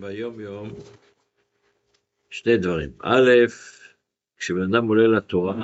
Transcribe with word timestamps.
ביום 0.00 0.40
יום 0.40 0.68
שני 2.30 2.56
דברים. 2.56 2.90
א', 3.02 3.30
כשבן 4.38 4.62
אדם 4.62 4.88
עולה 4.88 5.06
לתורה, 5.06 5.56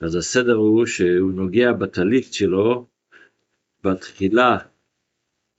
אז 0.00 0.16
הסדר 0.16 0.54
הוא 0.54 0.86
שהוא 0.86 1.32
נוגע 1.32 1.72
בטלית 1.72 2.34
שלו 2.34 2.86
בתחילה 3.84 4.58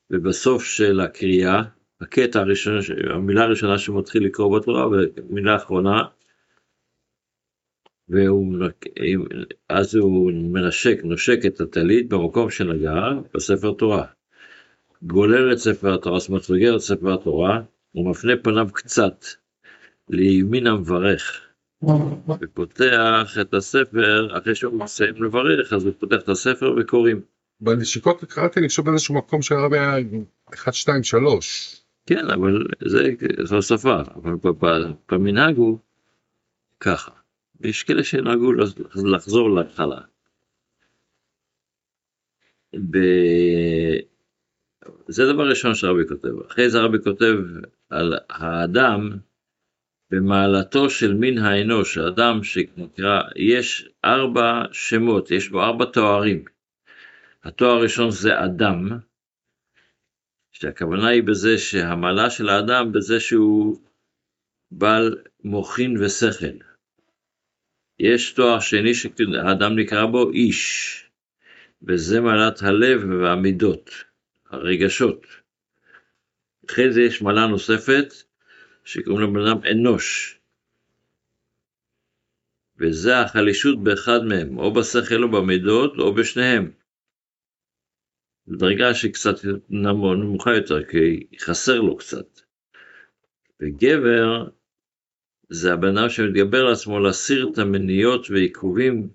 ובסוף 0.10 0.64
של 0.64 1.00
הקריאה, 1.00 1.62
הקטע 2.02 2.40
הראשון, 2.40 2.80
המילה 3.14 3.44
הראשונה 3.44 3.78
שהוא 3.78 4.00
מתחיל 4.00 4.26
לקרוא 4.26 4.60
בתורה 4.60 4.88
ומילה 4.88 5.56
אחרונה, 5.56 6.04
ואז 8.10 9.96
הוא 9.96 10.32
מנשק, 10.32 10.98
נושק 11.04 11.40
את 11.46 11.62
הטלית 11.62 12.10
במקום 12.10 12.50
שנגע 12.50 12.94
בספר 13.34 13.74
תורה. 13.74 14.06
גולל 15.04 15.54
את 15.54 15.58
ספר 15.58 15.94
התורה, 15.94 16.20
זאת 16.20 16.30
אומרת 16.30 16.44
סוגר 16.44 16.76
את 16.76 16.82
ספר 16.82 17.14
התורה, 17.14 17.62
הוא 17.92 18.10
מפנה 18.10 18.34
פניו 18.44 18.68
קצת 18.74 19.26
לימין 20.10 20.68
המברך, 20.68 21.42
ופותח 22.42 23.38
את 23.42 23.54
הספר, 23.54 24.38
אחרי 24.38 24.56
שהוא 24.56 24.80
מסיים 24.80 25.24
לברך, 25.24 25.74
אז 25.74 25.86
הוא 25.86 25.94
פותח 26.00 26.18
את 26.24 26.30
הספר 26.30 26.76
וקוראים. 26.78 27.22
בנשיקות 27.60 28.24
קראתי 28.24 28.60
אני 28.60 28.68
חושב 28.68 28.84
באיזשהו 28.84 29.16
מקום 29.16 29.42
שהרבי 29.42 29.80
היה 29.80 29.96
1, 30.54 30.74
2, 30.74 31.04
3. 31.04 31.82
כן, 32.06 32.30
אבל 32.30 32.68
זה, 32.86 33.10
זו 33.44 33.62
שפה, 33.62 34.02
אבל 34.16 34.34
במנהג 35.12 35.58
הוא 35.58 35.78
ככה. 36.80 37.12
יש 37.62 37.84
כאלה 37.84 38.04
שנהגו 38.04 38.54
לחזור 38.96 39.56
להתחלה. 39.56 40.02
ב... 42.76 42.98
זה 45.08 45.34
דבר 45.34 45.50
ראשון 45.50 45.76
שהרבי 45.76 46.08
כותב. 46.08 46.42
אחרי 46.48 46.70
זה 46.70 46.80
הרבי 46.80 46.98
כותב 47.04 47.36
על 47.90 48.14
האדם 48.30 49.10
במעלתו 50.12 50.90
של 50.90 51.14
מין 51.14 51.38
האנוש, 51.38 51.98
האדם 51.98 52.44
שנקרא, 52.44 53.22
יש 53.36 53.90
ארבע 54.06 54.64
שמות, 54.72 55.32
יש 55.32 55.50
בו 55.50 55.64
ארבע 55.64 55.86
תוארים. 55.86 56.46
התואר 57.44 57.72
הראשון 57.72 58.12
זה 58.12 58.44
אדם, 58.44 58.90
שהכוונה 60.52 61.08
היא 61.08 61.24
בזה 61.24 61.58
שהמעלה 61.58 62.30
של 62.30 62.50
האדם 62.50 62.92
בזה 62.92 63.20
שהוא 63.20 63.80
בעל 64.72 65.18
מוחין 65.44 66.04
ושכל. 66.04 66.75
יש 68.00 68.34
תואר 68.34 68.60
שני 68.60 68.94
שהאדם 68.94 69.80
נקרא 69.80 70.06
בו 70.06 70.32
איש, 70.32 71.10
וזה 71.82 72.22
מעלת 72.22 72.62
הלב 72.62 73.02
והמידות, 73.22 73.90
הרגשות. 74.50 75.26
אחרי 76.70 76.92
זה 76.92 77.02
יש 77.02 77.22
מעלה 77.22 77.48
נוספת 77.48 78.14
שקוראים 78.84 79.30
לבן 79.30 79.48
אדם 79.48 79.60
אנוש, 79.72 80.40
וזה 82.80 83.20
החלישות 83.20 83.84
באחד 83.84 84.20
מהם, 84.24 84.58
או 84.58 84.74
בשכל 84.74 85.24
או 85.24 85.32
במידות 85.32 85.94
או 85.98 86.14
בשניהם. 86.14 86.72
זו 88.48 88.58
דרגה 88.58 88.94
שקצת 88.94 89.36
נמוכה 89.70 90.56
יותר, 90.56 90.84
כי 90.84 91.28
חסר 91.40 91.82
לו 91.82 91.98
קצת. 91.98 92.42
וגבר 93.62 94.48
זה 95.50 95.74
הבן 95.74 95.98
אדם 95.98 96.10
שמתגבר 96.10 96.64
לעצמו 96.64 97.00
להסיר 97.00 97.50
את 97.54 97.58
המניות 97.58 98.30
ועיכובים, 98.30 99.10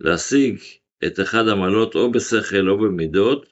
להשיג 0.00 0.58
את 1.06 1.20
אחד 1.20 1.48
המעלות 1.48 1.94
או 1.94 2.12
בשכל 2.12 2.68
או 2.68 2.78
במידות, 2.78 3.46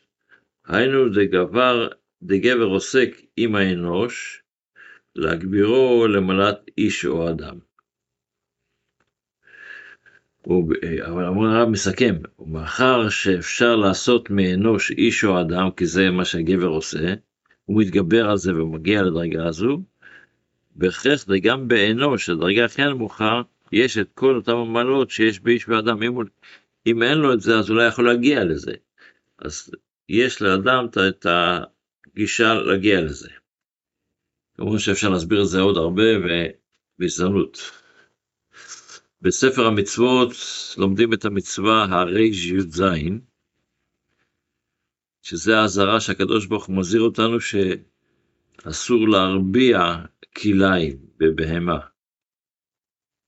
היינו 0.67 1.09
דגבר, 1.09 1.89
דגבר 2.23 2.65
עוסק 2.65 3.11
עם 3.37 3.55
האנוש, 3.55 4.43
להגבירו 5.17 6.07
למעלת 6.07 6.59
איש 6.79 7.05
או 7.05 7.31
אדם. 7.31 7.59
אבל 11.07 11.25
אמר 11.25 11.47
הרב 11.47 11.69
מסכם, 11.69 12.15
ומאחר 12.39 13.09
שאפשר 13.09 13.77
לעשות 13.77 14.31
מאנוש 14.31 14.91
איש 14.91 15.25
או 15.25 15.41
אדם, 15.41 15.71
כי 15.77 15.87
זה 15.87 16.11
מה 16.11 16.25
שהגבר 16.25 16.67
עושה, 16.67 17.15
הוא 17.65 17.81
מתגבר 17.81 18.31
על 18.31 18.37
זה 18.37 18.55
ומגיע 18.55 19.03
לדרגה 19.03 19.47
הזו, 19.47 19.83
בהכרח 20.79 21.25
גם 21.43 21.69
באנוש, 21.69 22.29
הדרגה 22.29 22.65
הכי 22.65 22.85
נמוכה, 22.85 23.43
יש 23.73 23.99
את 23.99 24.09
כל 24.15 24.37
אותם 24.37 24.57
המעלות 24.57 25.11
שיש 25.11 25.41
באיש 25.41 25.69
ואדם, 25.69 26.03
אם, 26.03 26.15
אם 26.87 27.03
אין 27.03 27.19
לו 27.19 27.33
את 27.33 27.41
זה 27.41 27.59
אז 27.59 27.69
הוא 27.69 27.77
לא 27.77 27.83
יכול 27.83 28.07
להגיע 28.07 28.45
לזה. 28.45 28.73
אז 29.39 29.71
יש 30.09 30.43
לאדם 30.43 30.87
את 31.09 31.27
הגישה 31.27 32.55
להגיע 32.55 33.01
לזה. 33.01 33.29
כמובן 34.57 34.79
שאפשר 34.79 35.09
להסביר 35.09 35.43
את 35.43 35.49
זה 35.49 35.61
עוד 35.61 35.77
הרבה 35.77 36.03
ובהזדמנות. 36.99 37.71
בספר 39.23 39.67
המצוות 39.67 40.33
לומדים 40.79 41.13
את 41.13 41.25
המצווה 41.25 41.85
הר"ז, 41.91 42.83
שזה 45.23 45.59
האזהרה 45.59 46.01
שהקדוש 46.01 46.47
ברוך 46.47 46.67
הוא 46.67 46.77
מזהיר 46.77 47.03
אותנו 47.03 47.39
שאסור 47.41 49.09
להרביע 49.09 49.97
כליים 50.43 50.99
בבהמה. 51.19 51.79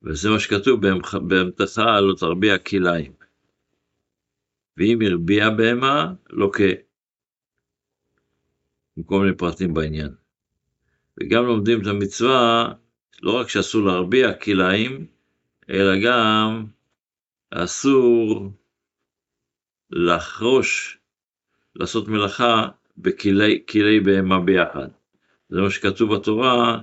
וזה 0.03 0.31
מה 0.31 0.41
שכתוב 0.41 0.81
בהמתך 1.29 1.79
לא 1.79 2.15
תרביע 2.19 2.59
כליים. 2.59 3.13
ואם 4.77 4.99
הרביע 5.03 5.51
בהמה, 5.51 6.13
לוקה. 6.31 6.65
עם 8.97 9.03
כל 9.03 9.21
מיני 9.21 9.37
פרטים 9.37 9.75
בעניין. 9.75 10.15
וגם 11.21 11.45
לומדים 11.45 11.83
את 11.83 11.87
המצווה, 11.87 12.73
לא 13.23 13.41
רק 13.41 13.49
שאסור 13.49 13.87
להרביע 13.87 14.33
כליים, 14.33 15.07
אלא 15.71 15.93
גם 16.05 16.67
אסור 17.51 18.53
לחרוש, 19.91 20.99
לעשות 21.77 22.09
מלאכה 22.09 22.69
בכלי 22.97 24.01
בהמה 24.05 24.41
ביחד. 24.41 24.89
זה 25.49 25.61
מה 25.61 25.71
שכתוב 25.71 26.15
בתורה, 26.15 26.81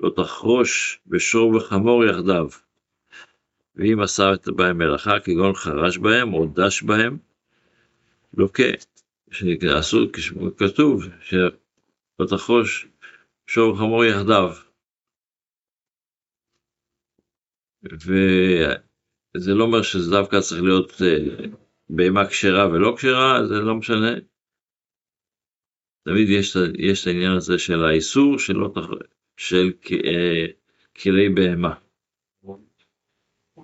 לא 0.00 0.10
תחרוש 0.16 1.00
בשור 1.06 1.54
וחמור 1.54 2.04
יחדיו. 2.04 2.48
ואם 3.74 4.00
עשה 4.00 4.34
את 4.34 4.48
בהם 4.48 4.78
מלאכה, 4.78 5.20
כגון 5.20 5.54
חרש 5.54 5.98
בהם 5.98 6.34
או 6.34 6.46
דש 6.46 6.82
בהם, 6.82 7.18
לוקה. 8.34 8.62
אסור, 9.78 10.00
כתוב, 10.56 11.04
שלא 11.20 12.26
תחרוש 12.28 12.88
שור 13.46 13.72
וחמור 13.72 14.04
יחדיו. 14.04 14.52
וזה 17.82 19.54
לא 19.54 19.64
אומר 19.64 19.82
שזה 19.82 20.10
דווקא 20.10 20.40
צריך 20.40 20.62
להיות 20.62 20.92
אה, 21.02 21.46
בהמה 21.90 22.28
כשרה 22.28 22.68
ולא 22.68 22.94
כשרה, 22.96 23.46
זה 23.46 23.54
לא 23.54 23.74
משנה. 23.74 24.12
תמיד 26.04 26.28
יש, 26.28 26.56
יש 26.78 27.02
את 27.02 27.06
העניין 27.06 27.32
הזה 27.32 27.58
של 27.58 27.84
האיסור 27.84 28.38
שלא 28.38 28.70
תחרוש. 28.74 29.17
של 29.38 29.72
כלי 31.02 31.28
בהמה. 31.28 31.74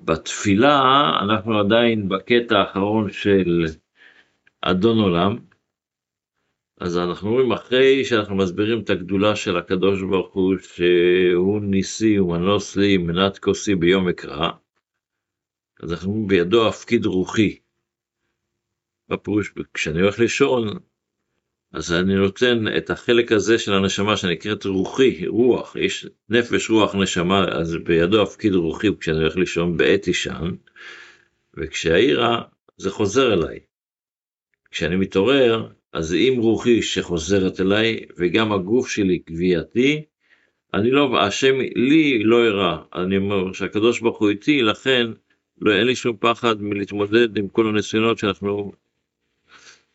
בתפילה 0.04 0.80
אנחנו 1.22 1.58
עדיין 1.58 2.08
בקטע 2.08 2.58
האחרון 2.58 3.12
של 3.12 3.64
אדון 4.60 4.98
עולם, 4.98 5.36
אז 6.80 6.98
אנחנו 6.98 7.30
רואים 7.30 7.52
אחרי 7.52 8.04
שאנחנו 8.04 8.36
מסבירים 8.36 8.80
את 8.80 8.90
הגדולה 8.90 9.36
של 9.36 9.56
הקדוש 9.56 10.02
ברוך 10.02 10.34
הוא, 10.34 10.54
שהוא 10.58 11.60
ניסי 11.62 12.18
ומנוס 12.18 12.76
לי 12.76 12.96
מנת 12.96 13.38
כוסי 13.38 13.74
ביום 13.74 14.08
אקרא, 14.08 14.50
אז 15.80 15.92
אנחנו 15.92 16.10
אומרים 16.10 16.28
בידו 16.28 16.68
הפקיד 16.68 17.06
רוחי. 17.06 17.58
בפירוש, 19.08 19.52
כשאני 19.74 20.00
הולך 20.00 20.18
לישון, 20.18 20.78
אז 21.74 21.92
אני 21.92 22.14
נותן 22.14 22.64
את 22.76 22.90
החלק 22.90 23.32
הזה 23.32 23.58
של 23.58 23.72
הנשמה 23.72 24.16
שנקראת 24.16 24.64
רוחי, 24.64 25.26
רוח, 25.26 25.76
יש 25.76 26.06
נפש, 26.28 26.70
רוח, 26.70 26.94
נשמה, 26.94 27.44
אז 27.48 27.76
בידו 27.84 28.22
הפקיד 28.22 28.54
רוחי 28.54 28.88
כשאני 29.00 29.16
הולך 29.16 29.36
לישון 29.36 29.76
בעת 29.76 30.08
ישן, 30.08 30.50
וכשהעירה 31.54 32.42
זה 32.76 32.90
חוזר 32.90 33.32
אליי. 33.32 33.58
כשאני 34.70 34.96
מתעורר, 34.96 35.68
אז 35.92 36.16
עם 36.18 36.36
רוחי 36.36 36.82
שחוזרת 36.82 37.60
אליי, 37.60 38.00
וגם 38.16 38.52
הגוף 38.52 38.88
שלי 38.88 39.22
גבייתי, 39.30 40.04
אני 40.74 40.90
לא, 40.90 41.20
השם 41.20 41.54
לי 41.74 42.22
לא 42.24 42.46
הרע, 42.46 42.82
אני 42.94 43.16
אומר 43.16 43.52
שהקדוש 43.52 44.00
ברוך 44.00 44.18
הוא 44.18 44.30
איתי, 44.30 44.62
לכן 44.62 45.06
לא, 45.60 45.72
אין 45.72 45.86
לי 45.86 45.96
שום 45.96 46.16
פחד 46.20 46.62
מלהתמודד 46.62 47.36
עם 47.36 47.48
כל 47.48 47.68
הניסיונות 47.68 48.18
שאנחנו 48.18 48.72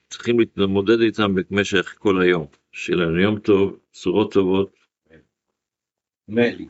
צריכים 0.09 0.39
להתמודד 0.39 1.01
איתם 1.01 1.35
במשך 1.35 1.95
כל 1.99 2.21
היום. 2.21 2.47
שיהיה 2.71 2.99
לנו 2.99 3.19
יום 3.19 3.39
טוב, 3.39 3.79
צורות 3.91 4.33
טובות. 4.33 4.75
מלי. 6.27 6.67